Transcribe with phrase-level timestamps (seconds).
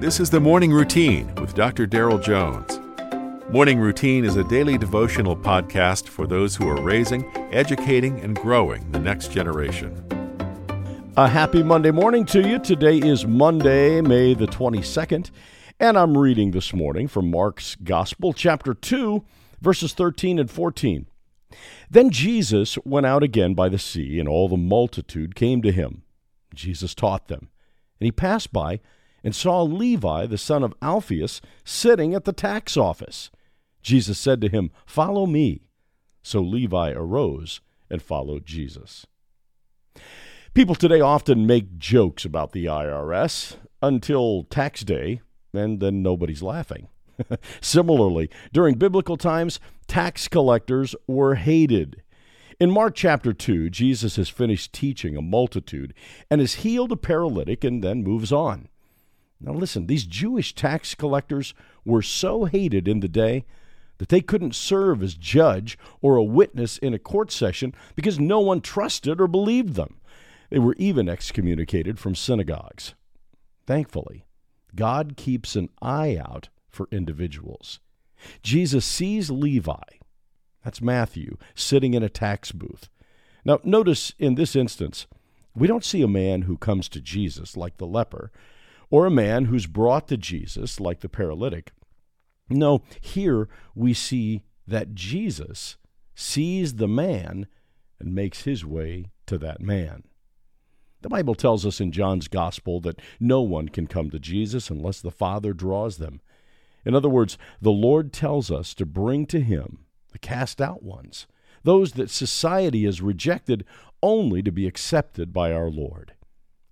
[0.00, 1.84] This is the Morning Routine with Dr.
[1.84, 2.78] Darrell Jones.
[3.50, 8.88] Morning Routine is a daily devotional podcast for those who are raising, educating, and growing
[8.92, 9.92] the next generation.
[11.16, 12.60] A happy Monday morning to you.
[12.60, 15.32] Today is Monday, May the 22nd,
[15.80, 19.24] and I'm reading this morning from Mark's Gospel, chapter 2,
[19.60, 21.08] verses 13 and 14.
[21.90, 26.02] Then Jesus went out again by the sea, and all the multitude came to him.
[26.54, 27.48] Jesus taught them.
[27.98, 28.78] And he passed by
[29.22, 33.30] and saw Levi, the son of Alphaeus, sitting at the tax office.
[33.82, 35.62] Jesus said to him, Follow me.
[36.22, 37.60] So Levi arose
[37.90, 39.06] and followed Jesus.
[40.54, 45.20] People today often make jokes about the IRS until tax day,
[45.52, 46.88] and then nobody's laughing.
[47.60, 52.02] Similarly, during biblical times, tax collectors were hated.
[52.60, 55.94] In Mark chapter 2, Jesus has finished teaching a multitude
[56.30, 58.68] and has healed a paralytic and then moves on.
[59.40, 63.44] Now, listen, these Jewish tax collectors were so hated in the day
[63.98, 68.40] that they couldn't serve as judge or a witness in a court session because no
[68.40, 70.00] one trusted or believed them.
[70.50, 72.94] They were even excommunicated from synagogues.
[73.66, 74.24] Thankfully,
[74.74, 77.80] God keeps an eye out for individuals.
[78.42, 79.82] Jesus sees Levi,
[80.64, 82.88] that's Matthew, sitting in a tax booth.
[83.44, 85.06] Now, notice in this instance,
[85.54, 88.30] we don't see a man who comes to Jesus like the leper
[88.90, 91.72] or a man who's brought to Jesus, like the paralytic.
[92.48, 95.76] No, here we see that Jesus
[96.14, 97.46] sees the man
[98.00, 100.04] and makes his way to that man.
[101.00, 105.00] The Bible tells us in John's Gospel that no one can come to Jesus unless
[105.00, 106.20] the Father draws them.
[106.84, 111.26] In other words, the Lord tells us to bring to him the cast out ones,
[111.62, 113.64] those that society has rejected
[114.02, 116.14] only to be accepted by our Lord.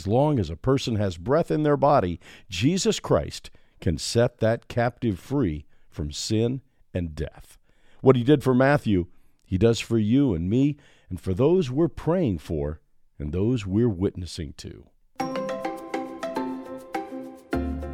[0.00, 3.50] As long as a person has breath in their body, Jesus Christ
[3.82, 6.62] can set that captive free from sin
[6.94, 7.58] and death.
[8.00, 9.08] What he did for Matthew,
[9.44, 10.78] he does for you and me,
[11.10, 12.80] and for those we're praying for
[13.18, 14.86] and those we're witnessing to.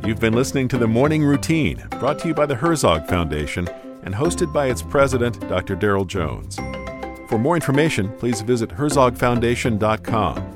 [0.06, 3.66] You've been listening to the Morning Routine, brought to you by the Herzog Foundation
[4.04, 5.74] and hosted by its president, Dr.
[5.74, 6.54] Darrell Jones.
[7.28, 10.55] For more information, please visit herzogfoundation.com.